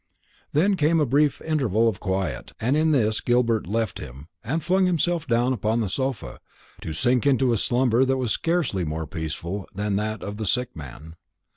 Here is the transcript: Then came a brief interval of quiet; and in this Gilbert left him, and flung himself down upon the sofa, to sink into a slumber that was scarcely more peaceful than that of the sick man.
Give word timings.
Then 0.51 0.75
came 0.77 0.99
a 0.99 1.05
brief 1.05 1.41
interval 1.43 1.87
of 1.87 1.99
quiet; 1.99 2.53
and 2.59 2.75
in 2.75 2.89
this 2.89 3.21
Gilbert 3.21 3.67
left 3.67 3.99
him, 3.99 4.29
and 4.43 4.63
flung 4.63 4.87
himself 4.87 5.27
down 5.27 5.53
upon 5.53 5.79
the 5.79 5.89
sofa, 5.89 6.39
to 6.81 6.91
sink 6.91 7.27
into 7.27 7.53
a 7.53 7.57
slumber 7.59 8.03
that 8.05 8.17
was 8.17 8.31
scarcely 8.31 8.83
more 8.83 9.05
peaceful 9.05 9.67
than 9.75 9.97
that 9.97 10.23
of 10.23 10.37
the 10.37 10.47
sick 10.47 10.75
man. 10.75 11.17